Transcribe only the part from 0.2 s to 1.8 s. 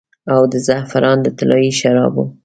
او د زعفران د طلايي